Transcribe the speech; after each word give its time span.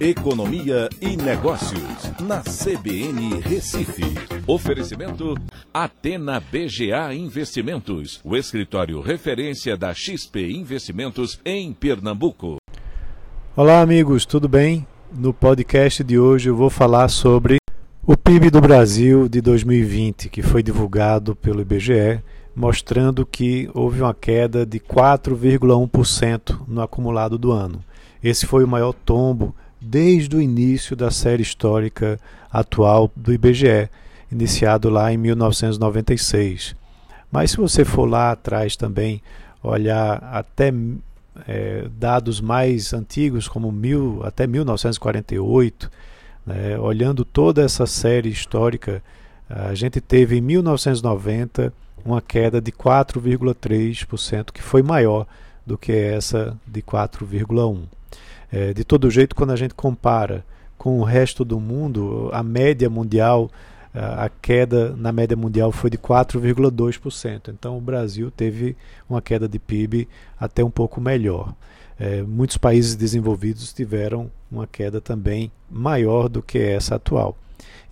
Economia 0.00 0.88
e 0.98 1.14
Negócios, 1.14 2.10
na 2.22 2.40
CBN 2.40 3.38
Recife. 3.42 4.02
Oferecimento 4.46 5.34
Atena 5.74 6.40
BGA 6.40 7.12
Investimentos, 7.12 8.18
o 8.24 8.34
escritório 8.34 9.02
referência 9.02 9.76
da 9.76 9.92
XP 9.92 10.52
Investimentos 10.52 11.38
em 11.44 11.74
Pernambuco. 11.74 12.56
Olá, 13.54 13.82
amigos, 13.82 14.24
tudo 14.24 14.48
bem? 14.48 14.86
No 15.12 15.34
podcast 15.34 16.02
de 16.02 16.18
hoje 16.18 16.48
eu 16.48 16.56
vou 16.56 16.70
falar 16.70 17.10
sobre 17.10 17.58
o 18.02 18.16
PIB 18.16 18.48
do 18.48 18.62
Brasil 18.62 19.28
de 19.28 19.42
2020, 19.42 20.30
que 20.30 20.40
foi 20.40 20.62
divulgado 20.62 21.36
pelo 21.36 21.60
IBGE, 21.60 22.22
mostrando 22.56 23.26
que 23.26 23.68
houve 23.74 24.00
uma 24.00 24.14
queda 24.14 24.64
de 24.64 24.80
4,1% 24.80 26.60
no 26.66 26.80
acumulado 26.80 27.36
do 27.36 27.52
ano. 27.52 27.84
Esse 28.24 28.46
foi 28.46 28.64
o 28.64 28.68
maior 28.68 28.94
tombo 28.94 29.54
desde 29.80 30.36
o 30.36 30.42
início 30.42 30.94
da 30.94 31.10
série 31.10 31.42
histórica 31.42 32.18
atual 32.52 33.10
do 33.16 33.32
IBGE, 33.32 33.88
iniciado 34.30 34.88
lá 34.88 35.12
em 35.12 35.16
1996. 35.16 36.76
Mas 37.30 37.52
se 37.52 37.56
você 37.56 37.84
for 37.84 38.06
lá 38.06 38.32
atrás 38.32 38.76
também, 38.76 39.22
olhar 39.62 40.22
até 40.32 40.72
é, 41.46 41.86
dados 41.98 42.40
mais 42.40 42.92
antigos, 42.92 43.48
como 43.48 43.70
mil, 43.70 44.20
até 44.24 44.46
1948, 44.46 45.90
né, 46.46 46.78
olhando 46.78 47.24
toda 47.24 47.62
essa 47.62 47.86
série 47.86 48.28
histórica, 48.28 49.02
a 49.48 49.74
gente 49.74 50.00
teve 50.00 50.36
em 50.36 50.40
1990 50.40 51.72
uma 52.04 52.20
queda 52.20 52.60
de 52.60 52.72
4,3%, 52.72 54.52
que 54.52 54.62
foi 54.62 54.82
maior 54.82 55.26
do 55.70 55.78
que 55.78 55.92
essa 55.92 56.58
de 56.66 56.82
4,1%. 56.82 57.84
É, 58.50 58.74
de 58.74 58.82
todo 58.82 59.08
jeito, 59.08 59.36
quando 59.36 59.52
a 59.52 59.56
gente 59.56 59.72
compara 59.72 60.44
com 60.76 60.98
o 60.98 61.04
resto 61.04 61.44
do 61.44 61.60
mundo, 61.60 62.28
a 62.32 62.42
média 62.42 62.90
mundial, 62.90 63.48
a 63.94 64.28
queda 64.28 64.96
na 64.96 65.12
média 65.12 65.36
mundial 65.36 65.70
foi 65.70 65.88
de 65.88 65.96
4,2%. 65.96 67.50
Então 67.50 67.78
o 67.78 67.80
Brasil 67.80 68.32
teve 68.32 68.76
uma 69.08 69.22
queda 69.22 69.48
de 69.48 69.60
PIB 69.60 70.08
até 70.38 70.64
um 70.64 70.70
pouco 70.70 71.00
melhor. 71.00 71.54
É, 71.98 72.22
muitos 72.22 72.56
países 72.56 72.96
desenvolvidos 72.96 73.72
tiveram 73.72 74.28
uma 74.50 74.66
queda 74.66 75.00
também 75.00 75.52
maior 75.70 76.28
do 76.28 76.42
que 76.42 76.58
essa 76.58 76.96
atual. 76.96 77.36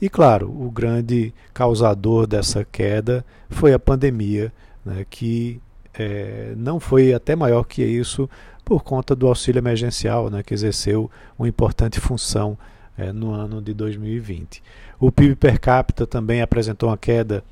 E 0.00 0.08
claro, 0.08 0.48
o 0.48 0.68
grande 0.68 1.32
causador 1.54 2.26
dessa 2.26 2.64
queda 2.64 3.24
foi 3.48 3.72
a 3.72 3.78
pandemia, 3.78 4.52
né, 4.84 5.06
que 5.08 5.60
é, 5.98 6.54
não 6.56 6.78
foi 6.78 7.12
até 7.12 7.34
maior 7.34 7.64
que 7.64 7.82
isso 7.82 8.30
por 8.64 8.84
conta 8.84 9.16
do 9.16 9.26
auxílio 9.26 9.58
emergencial, 9.58 10.30
né, 10.30 10.42
que 10.42 10.54
exerceu 10.54 11.10
uma 11.38 11.48
importante 11.48 11.98
função 11.98 12.56
é, 12.96 13.12
no 13.12 13.32
ano 13.32 13.60
de 13.60 13.72
2020. 13.74 14.62
O 15.00 15.10
PIB 15.10 15.34
per 15.36 15.58
capita 15.58 16.06
também 16.06 16.42
apresentou 16.42 16.88
uma 16.88 16.96
queda 16.96 17.42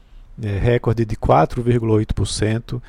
é, 0.43 0.59
recorde 0.59 1.05
de 1.05 1.17
4,8%. 1.17 2.81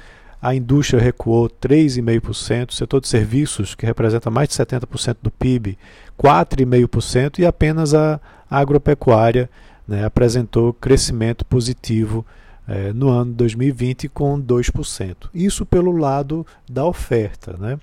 A 0.41 0.53
indústria 0.53 1.02
recuou 1.02 1.49
3,5%, 1.49 2.69
o 2.69 2.73
setor 2.73 3.02
de 3.02 3.08
serviços, 3.08 3.73
que 3.73 3.86
representa 3.86 4.30
mais 4.30 4.49
de 4.49 4.55
70% 4.55 5.17
do 5.21 5.31
PIB, 5.31 5.77
4,5%, 6.19 7.39
e 7.39 7.45
apenas 7.45 7.94
a 7.94 8.19
agropecuária 8.49 9.49
né, 9.88 10.05
apresentou 10.05 10.73
crescimento 10.73 11.45
positivo 11.45 12.25
é, 12.67 12.91
no 12.91 13.09
ano 13.09 13.33
2020 13.33 14.09
com 14.09 14.39
2%. 14.41 15.29
Isso 15.33 15.65
pelo 15.65 15.91
lado 15.91 16.45
da 16.69 16.85
oferta. 16.85 17.55
Né? 17.57 17.79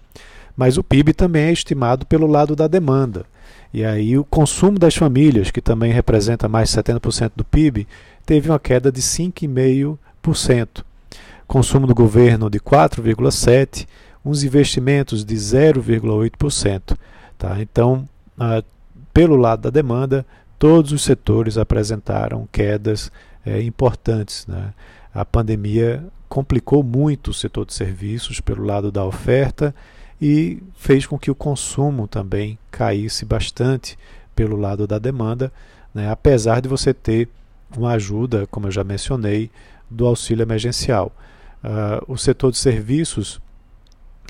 Mas 0.56 0.76
o 0.76 0.84
PIB 0.84 1.14
também 1.14 1.44
é 1.44 1.52
estimado 1.52 2.04
pelo 2.04 2.26
lado 2.26 2.54
da 2.54 2.68
demanda. 2.68 3.24
E 3.72 3.84
aí 3.84 4.16
o 4.16 4.24
consumo 4.24 4.78
das 4.78 4.94
famílias, 4.94 5.50
que 5.50 5.60
também 5.60 5.92
representa 5.92 6.48
mais 6.48 6.68
de 6.68 6.76
70% 6.76 7.32
do 7.34 7.44
PIB, 7.44 7.88
teve 8.24 8.48
uma 8.48 8.58
queda 8.58 8.92
de 8.92 9.00
5,5%. 9.00 10.84
Consumo 11.46 11.86
do 11.86 11.94
governo 11.94 12.48
de 12.48 12.60
4,7%, 12.60 13.86
uns 14.24 14.42
investimentos 14.42 15.24
de 15.24 15.34
0,8%. 15.34 16.96
Tá? 17.36 17.60
Então, 17.60 18.08
ah, 18.38 18.62
pelo 19.12 19.36
lado 19.36 19.62
da 19.62 19.70
demanda, 19.70 20.24
todos 20.58 20.92
os 20.92 21.02
setores 21.02 21.58
apresentaram 21.58 22.48
quedas 22.50 23.10
é, 23.44 23.62
importantes. 23.62 24.46
Né? 24.46 24.72
A 25.14 25.24
pandemia 25.24 26.04
complicou 26.28 26.82
muito 26.82 27.30
o 27.30 27.34
setor 27.34 27.66
de 27.66 27.74
serviços 27.74 28.40
pelo 28.40 28.64
lado 28.64 28.90
da 28.90 29.04
oferta 29.04 29.74
e 30.20 30.62
fez 30.74 31.06
com 31.06 31.18
que 31.18 31.30
o 31.30 31.34
consumo 31.34 32.08
também 32.08 32.58
caísse 32.70 33.24
bastante 33.24 33.98
pelo 34.34 34.56
lado 34.56 34.86
da 34.86 34.98
demanda, 34.98 35.52
né? 35.94 36.10
apesar 36.10 36.60
de 36.60 36.68
você 36.68 36.92
ter 36.92 37.28
uma 37.76 37.92
ajuda, 37.92 38.46
como 38.48 38.66
eu 38.66 38.70
já 38.70 38.84
mencionei, 38.84 39.50
do 39.90 40.06
auxílio 40.06 40.42
emergencial. 40.42 41.12
Uh, 41.62 42.12
o 42.12 42.16
setor 42.16 42.50
de 42.50 42.58
serviços, 42.58 43.40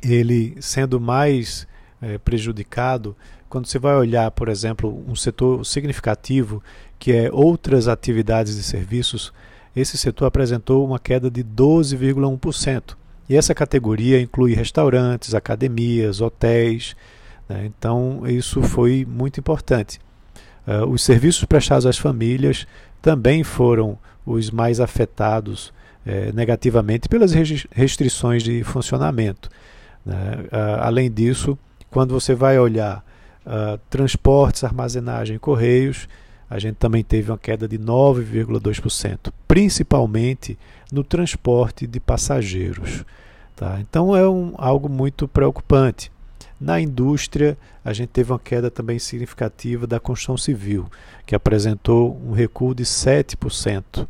ele 0.03 0.57
sendo 0.61 1.01
mais 1.01 1.67
é, 2.01 2.19
prejudicado, 2.19 3.17
quando 3.49 3.67
você 3.67 3.79
vai 3.79 3.95
olhar, 3.95 4.31
por 4.31 4.49
exemplo, 4.49 5.05
um 5.09 5.15
setor 5.15 5.65
significativo 5.65 6.63
que 6.99 7.13
é 7.13 7.31
outras 7.33 7.87
atividades 7.87 8.57
e 8.57 8.63
serviços, 8.63 9.33
esse 9.77 9.99
setor 9.99 10.27
apresentou 10.27 10.85
uma 10.87 10.99
queda 10.99 11.31
de 11.31 11.45
12,1%. 11.45 12.97
E 13.29 13.37
essa 13.37 13.55
categoria 13.55 14.21
inclui 14.21 14.55
restaurantes, 14.55 15.35
academias, 15.35 16.21
hotéis. 16.21 16.95
Né? 17.49 17.67
Então, 17.67 18.23
isso 18.27 18.63
foi 18.63 19.07
muito 19.09 19.41
importante. 19.41 19.99
Uh, 20.67 20.87
os 20.87 21.03
serviços 21.03 21.45
prestados 21.45 21.87
às 21.87 21.99
famílias 21.99 22.67
também 23.01 23.43
foram 23.43 23.99
os 24.25 24.51
mais 24.51 24.81
afetados 24.81 25.73
eh, 26.07 26.33
negativamente 26.33 27.09
pelas 27.09 27.33
restrições 27.71 28.43
de 28.43 28.65
funcionamento. 28.65 29.51
Né? 30.05 30.17
Uh, 30.45 30.81
além 30.81 31.11
disso, 31.11 31.59
quando 31.95 32.13
você 32.13 32.35
vai 32.35 32.59
olhar 32.59 33.05
uh, 33.47 33.79
transportes, 33.89 34.65
armazenagem 34.65 35.39
correios, 35.39 36.09
a 36.51 36.59
gente 36.59 36.75
também 36.75 37.05
teve 37.05 37.31
uma 37.31 37.39
queda 37.39 37.69
de 37.69 37.79
9,2%, 37.79 39.33
principalmente 39.47 40.59
no 40.91 41.05
transporte 41.05 41.87
de 41.87 42.01
passageiros. 42.01 43.05
Tá? 43.55 43.79
Então 43.79 44.17
é 44.17 44.29
um, 44.29 44.55
algo 44.59 44.89
muito 44.89 45.29
preocupante. 45.29 46.11
Na 46.61 46.81
indústria, 46.81 47.57
a 47.85 47.93
gente 47.93 48.09
teve 48.09 48.33
uma 48.33 48.41
queda 48.41 48.73
também 48.73 48.99
significativa 48.99 49.87
da 49.87 50.01
construção 50.01 50.37
civil, 50.37 50.91
que 51.25 51.37
apresentou 51.37 52.21
um 52.27 52.33
recuo 52.33 52.75
de 52.75 52.83
7%. 52.83 54.03
Uh, 54.03 54.07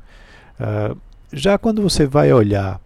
ah, 0.58 0.96
já 1.30 1.58
quando 1.58 1.82
você 1.82 2.06
vai 2.06 2.32
olhar 2.32 2.80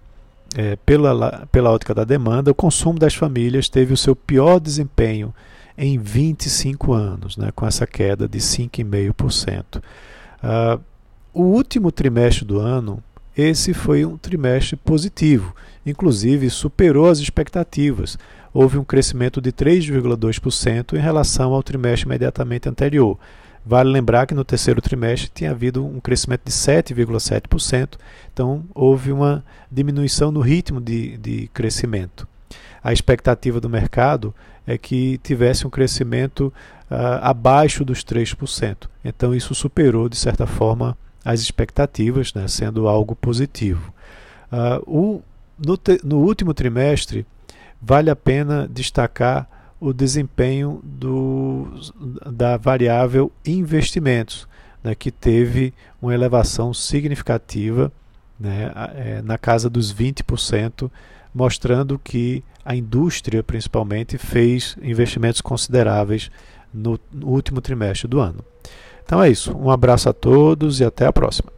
é, 0.57 0.77
pela, 0.77 1.47
pela 1.53 1.71
ótica 1.71 1.95
da 1.95 2.05
demanda, 2.05 2.51
o 2.51 2.55
consumo 2.55 2.99
das 2.99 3.15
famílias 3.15 3.69
teve 3.69 3.93
o 3.93 3.97
seu 3.97 4.17
pior 4.17 4.59
desempenho 4.59 5.35
em 5.77 5.99
25 5.99 6.93
anos, 6.93 7.37
né, 7.37 7.51
com 7.55 7.67
essa 7.67 7.87
queda 7.87 8.29
de 8.29 8.39
5,5%. 8.39 9.79
Uh, 9.79 10.81
o 11.33 11.43
último 11.43 11.93
trimestre 11.93 12.45
do 12.45 12.59
ano, 12.59 13.03
esse 13.37 13.73
foi 13.73 14.05
um 14.05 14.17
trimestre 14.17 14.75
positivo, 14.75 15.55
inclusive 15.87 16.51
superou 16.51 17.09
as 17.09 17.21
expectativas. 17.21 18.19
Houve 18.53 18.79
um 18.79 18.85
crescimento 18.85 19.41
de 19.41 19.53
3,2% 19.53 20.95
em 20.95 21.01
relação 21.01 21.53
ao 21.53 21.63
trimestre 21.63 22.09
imediatamente 22.09 22.69
anterior. 22.69 23.17
Vale 23.69 23.91
lembrar 23.91 24.27
que 24.27 24.33
no 24.33 24.47
terceiro 24.47 24.81
trimestre 24.81 25.31
tinha 25.35 25.51
havido 25.51 25.85
um 25.85 26.01
crescimento 26.01 26.41
de 26.47 26.51
7,7%, 26.51 27.99
então 28.33 28.65
houve 28.75 29.13
uma 29.13 29.45
diminuição 29.71 30.33
no 30.33 30.41
ritmo 30.41 30.81
de, 30.81 31.19
de 31.19 31.49
crescimento. 31.49 32.27
A 32.83 32.95
expectativa 32.95 33.61
do 33.61 33.69
mercado 33.69 34.35
é 34.67 34.79
que 34.79 35.19
tivesse 35.19 35.67
um 35.67 35.71
crescimento 35.71 36.51
uh, 36.91 37.21
abaixo 37.21 37.85
dos 37.85 38.03
3%. 38.03 38.89
Então, 39.05 39.35
isso 39.35 39.55
superou, 39.55 40.09
de 40.09 40.17
certa 40.17 40.47
forma, 40.47 40.97
as 41.23 41.43
expectativas, 41.43 42.33
né, 42.33 42.49
sendo 42.49 42.89
algo 42.89 43.15
positivo. 43.15 43.93
Uh, 44.51 44.83
o, 44.87 45.23
no, 45.59 45.77
te, 45.77 46.01
no, 46.03 46.21
último 46.21 46.55
trimestre, 46.55 47.27
vale 47.83 48.09
a 48.09 48.17
pena 48.17 48.67
destacar 48.67 49.47
o 49.81 49.93
desempenho 49.93 50.81
do, 50.83 51.69
da 52.27 52.57
variável 52.57 53.31
investimentos, 53.47 54.49
né, 54.83 54.95
que 54.95 55.11
teve 55.11 55.73
uma 56.01 56.15
elevação 56.15 56.75
significativa 56.75 57.93
né, 58.39 58.73
é, 58.95 59.23
na 59.23 59.39
casa 59.39 59.71
dos 59.71 59.93
20%, 59.95 60.91
mostrando 61.35 61.99
que 61.99 62.43
a 62.65 62.75
indústria, 62.75 63.43
principalmente, 63.43 64.19
fez 64.19 64.77
investimentos 64.83 65.41
consideráveis 65.41 66.31
no, 66.73 66.99
no 67.13 67.29
último 67.29 67.61
trimestre 67.61 68.09
do 68.09 68.21
ano. 68.21 68.45
Então 69.05 69.23
é 69.23 69.31
isso. 69.31 69.57
Um 69.57 69.71
abraço 69.71 70.09
a 70.09 70.13
todos 70.13 70.81
e 70.81 70.85
até 70.85 71.07
a 71.07 71.13
próxima. 71.13 71.58